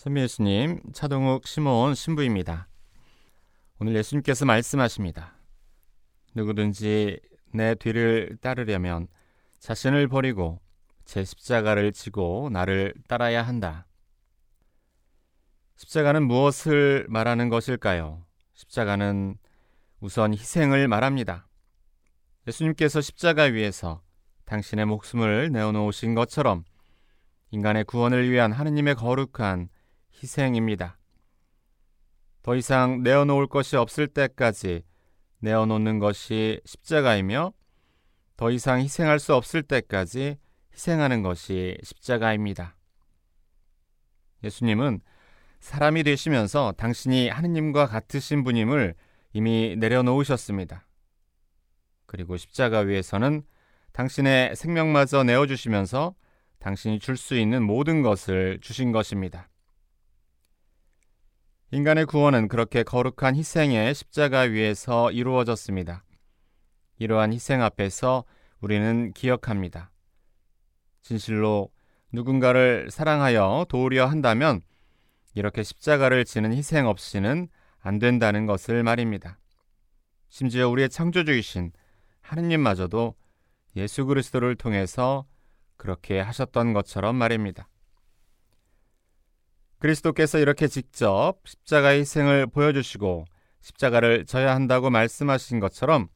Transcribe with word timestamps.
선미 0.00 0.22
예수님, 0.22 0.80
차동욱 0.94 1.46
시몬 1.46 1.94
신부입니다. 1.94 2.68
오늘 3.80 3.94
예수님께서 3.96 4.46
말씀하십니다. 4.46 5.34
누구든지 6.34 7.20
내 7.52 7.74
뒤를 7.74 8.38
따르려면 8.40 9.08
자신을 9.58 10.08
버리고 10.08 10.58
제 11.04 11.22
십자가를 11.22 11.92
지고 11.92 12.48
나를 12.50 12.94
따라야 13.08 13.42
한다. 13.42 13.86
십자가는 15.76 16.22
무엇을 16.22 17.04
말하는 17.10 17.50
것일까요? 17.50 18.24
십자가는 18.54 19.36
우선 20.00 20.32
희생을 20.32 20.88
말합니다. 20.88 21.46
예수님께서 22.46 23.02
십자가 23.02 23.42
위에서 23.42 24.00
당신의 24.46 24.86
목숨을 24.86 25.52
내어놓으신 25.52 26.14
것처럼 26.14 26.64
인간의 27.50 27.84
구원을 27.84 28.30
위한 28.30 28.50
하느님의 28.50 28.94
거룩한 28.94 29.68
희생입니다. 30.14 30.98
더 32.42 32.56
이상 32.56 33.02
내어놓을 33.02 33.46
것이 33.48 33.76
없을 33.76 34.08
때까지 34.08 34.82
내어놓는 35.40 35.98
것이 35.98 36.60
십자가이며 36.64 37.52
더 38.36 38.50
이상 38.50 38.80
희생할 38.80 39.18
수 39.18 39.34
없을 39.34 39.62
때까지 39.62 40.38
희생하는 40.72 41.22
것이 41.22 41.76
십자가입니다. 41.82 42.76
예수님은 44.42 45.00
사람이 45.60 46.04
되시면서 46.04 46.72
당신이 46.78 47.28
하느님과 47.28 47.86
같으신 47.86 48.44
분임을 48.44 48.94
이미 49.34 49.76
내려놓으셨습니다. 49.76 50.86
그리고 52.06 52.38
십자가 52.38 52.78
위에서는 52.78 53.42
당신의 53.92 54.56
생명마저 54.56 55.22
내어주시면서 55.24 56.14
당신이 56.60 56.98
줄 56.98 57.18
수 57.18 57.36
있는 57.36 57.62
모든 57.62 58.00
것을 58.00 58.58
주신 58.62 58.92
것입니다. 58.92 59.49
인간의 61.72 62.06
구원은 62.06 62.48
그렇게 62.48 62.82
거룩한 62.82 63.36
희생의 63.36 63.94
십자가 63.94 64.40
위에서 64.40 65.12
이루어졌습니다. 65.12 66.04
이러한 66.98 67.32
희생 67.32 67.62
앞에서 67.62 68.24
우리는 68.60 69.12
기억합니다. 69.12 69.92
진실로 71.00 71.70
누군가를 72.12 72.88
사랑하여 72.90 73.66
도우려 73.68 74.06
한다면 74.06 74.62
이렇게 75.34 75.62
십자가를 75.62 76.24
지는 76.24 76.52
희생 76.52 76.88
없이는 76.88 77.46
안 77.78 77.98
된다는 78.00 78.46
것을 78.46 78.82
말입니다. 78.82 79.38
심지어 80.28 80.68
우리의 80.68 80.88
창조주이신 80.88 81.70
하느님마저도 82.20 83.14
예수 83.76 84.06
그리스도를 84.06 84.56
통해서 84.56 85.24
그렇게 85.76 86.18
하셨던 86.18 86.72
것처럼 86.72 87.14
말입니다. 87.14 87.68
그리스도께서 89.80 90.38
이렇게 90.38 90.68
직접 90.68 91.36
십자가의 91.44 92.00
희생을 92.00 92.46
보여주시고 92.46 93.24
십자가를 93.62 94.26
져야 94.26 94.54
한다고 94.54 94.90
말씀하신 94.90 95.58
것처럼 95.58 96.08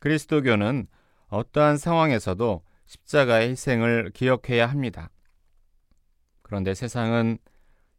그리스도교는 0.00 0.86
어떠한 1.28 1.76
상황에서도 1.76 2.62
십자가의 2.86 3.50
희생을 3.50 4.10
기억해야 4.14 4.66
합니다. 4.66 5.10
그런데 6.42 6.74
세상은 6.74 7.38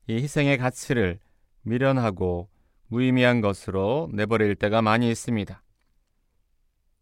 이 0.07 0.15
희생의 0.15 0.57
가치를 0.57 1.19
미련하고 1.61 2.49
무의미한 2.87 3.41
것으로 3.41 4.09
내버릴 4.11 4.55
때가 4.55 4.81
많이 4.81 5.09
있습니다. 5.09 5.63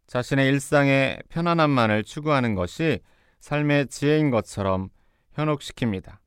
자신의 0.05 0.47
일상의 0.47 1.23
편안함만을 1.29 2.03
추구하는 2.03 2.53
것이 2.53 2.99
삶의 3.39 3.87
지혜인 3.87 4.29
것처럼 4.29 4.89
현혹시킵니다. 5.35 6.17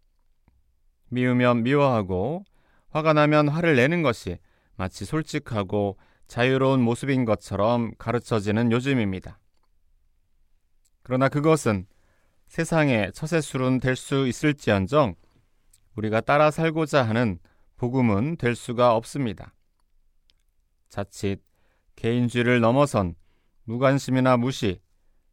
미우면 1.11 1.63
미워하고 1.63 2.45
화가 2.91 3.13
나면 3.13 3.49
화를 3.49 3.77
내는 3.77 4.03
것이 4.03 4.39
마치 4.77 5.05
솔직하고 5.05 5.99
자유로운 6.27 6.81
모습인 6.81 7.25
것처럼 7.25 7.93
가르쳐지는 7.99 8.73
요즘입니다. 8.73 9.39
그러나 11.03 11.29
그것은 11.29 11.87
세상의 12.47 13.13
처세술은 13.13 13.81
될 13.81 13.97
수 13.97 14.27
있을지언정 14.27 15.15
우리가 15.97 16.21
따라 16.21 16.51
살고자 16.51 17.03
하는 17.03 17.39
복음은 17.77 18.37
될 18.37 18.55
수가 18.55 18.95
없습니다. 18.97 19.55
자칫 20.89 21.41
개인주의를 21.97 22.61
넘어선 22.61 23.15
무관심이나 23.65 24.37
무시, 24.37 24.81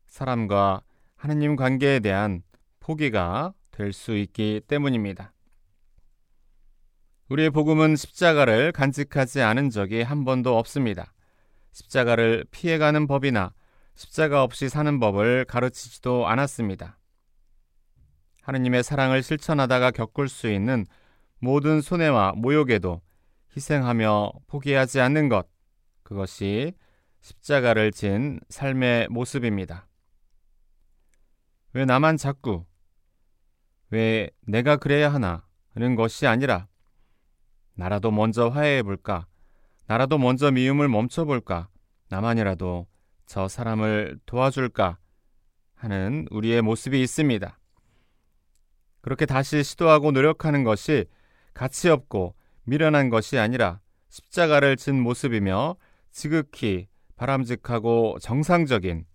사람과 0.07 0.81
하느님 1.15 1.55
관계에 1.55 1.99
대한 1.99 2.43
포기가 2.79 3.53
될 3.71 3.93
수 3.93 4.15
있기 4.15 4.61
때문입니다. 4.67 5.33
우리의 7.29 7.49
복음은 7.49 7.97
십자가를 7.97 8.71
간직하지 8.71 9.41
않은 9.41 9.69
적이 9.69 10.01
한 10.01 10.23
번도 10.23 10.57
없습니다. 10.57 11.13
십자가를 11.73 12.45
피해가는 12.51 13.05
법이나 13.07 13.53
십자가 13.95 14.43
없이 14.43 14.69
사는 14.69 14.99
법을 14.99 15.45
가르치지도 15.45 16.27
않았습니다. 16.27 16.97
하느님의 18.43 18.81
사랑을 18.81 19.23
실천하다가 19.23 19.91
겪을 19.91 20.29
수 20.29 20.49
있는 20.49 20.85
모든 21.39 21.81
손해와 21.81 22.31
모욕에도 22.37 23.01
희생하며 23.55 24.31
포기하지 24.47 25.01
않는 25.01 25.27
것, 25.27 25.47
그것이 26.03 26.73
십자가를 27.19 27.91
진 27.91 28.39
삶의 28.47 29.09
모습입니다. 29.09 29.87
왜 31.73 31.83
나만 31.83 32.15
자꾸, 32.15 32.65
왜 33.89 34.29
내가 34.41 34.77
그래야 34.77 35.13
하나 35.13 35.45
하는 35.73 35.95
것이 35.95 36.25
아니라 36.25 36.67
나라도 37.77 38.09
먼저 38.09 38.49
화해해 38.49 38.81
볼까? 38.81 39.27
나라도 39.85 40.17
먼저 40.17 40.51
미움을 40.51 40.89
멈춰 40.89 41.25
볼까? 41.25 41.69
나만이라도 42.09 42.87
저 43.27 43.47
사람을 43.47 44.19
도와줄까? 44.25 44.97
하는 45.75 46.27
우리의 46.31 46.63
모습이 46.63 46.99
있습니다. 47.01 47.59
그렇게 49.01 49.27
다시 49.27 49.63
시도하고 49.63 50.11
노력하는 50.11 50.63
것이 50.63 51.05
가치 51.53 51.87
없고 51.89 52.35
미련한 52.63 53.09
것이 53.09 53.37
아니라 53.37 53.79
십자가를 54.09 54.75
진 54.75 54.99
모습이며 54.99 55.75
지극히 56.11 56.87
바람직하고 57.15 58.17
정상적인 58.19 59.05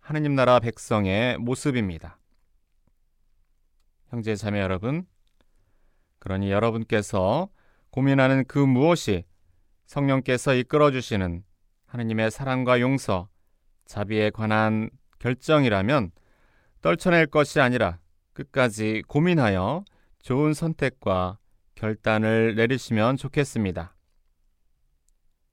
하느님 0.00 0.34
나라 0.34 0.58
백성의 0.58 1.38
모습입니다. 1.38 2.18
형제 4.08 4.34
자매 4.34 4.60
여러분, 4.60 5.06
그러니 6.18 6.50
여러분께서 6.50 7.48
고민하는 7.90 8.44
그 8.46 8.58
무엇이 8.58 9.24
성령께서 9.86 10.54
이끌어 10.54 10.90
주시는 10.90 11.42
하느님의 11.86 12.30
사랑과 12.30 12.80
용서, 12.80 13.28
자비에 13.86 14.30
관한 14.30 14.90
결정이라면 15.18 16.12
떨쳐낼 16.82 17.26
것이 17.26 17.60
아니라 17.60 17.98
끝까지 18.34 19.02
고민하여 19.08 19.84
좋은 20.20 20.52
선택과 20.52 21.38
결단을 21.74 22.54
내리시면 22.54 23.16
좋겠습니다. 23.16 23.96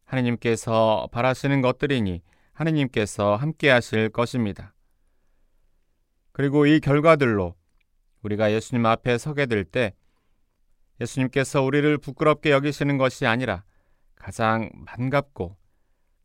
하느님께서 0.04 1.08
바라시는 1.12 1.62
것들이니 1.62 2.22
하느님께서 2.52 3.36
함께 3.36 3.70
하실 3.70 4.10
것입니다. 4.10 4.74
그리고 6.32 6.66
이 6.66 6.80
결과들로 6.80 7.56
우리가 8.22 8.52
예수님 8.52 8.86
앞에 8.86 9.18
서게 9.18 9.46
될 9.46 9.64
때 9.64 9.94
예수님께서 11.02 11.62
우리를 11.62 11.98
부끄럽게 11.98 12.52
여기시는 12.52 12.98
것이 12.98 13.26
아니라 13.26 13.64
가장 14.16 14.70
반갑고 14.86 15.58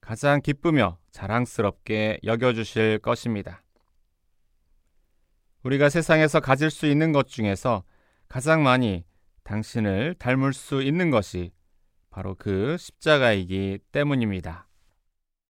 가장 0.01 0.41
기쁘며 0.41 0.99
자랑스럽게 1.11 2.21
여겨주실 2.25 3.01
것입니다. 3.01 3.63
우리가 5.63 5.91
세상에서 5.91 6.41
가질 6.41 6.71
수 6.71 6.87
있는 6.87 7.13
것 7.13 7.29
중에서 7.29 7.85
가장 8.29 8.63
많이 8.63 9.05
당신을 9.45 10.15
닮을 10.19 10.53
수 10.53 10.83
있는 10.83 11.11
것이 11.11 11.53
바로 12.09 12.35
그 12.35 12.77
십자가이기 12.79 13.81
때문입니다. 13.93 14.70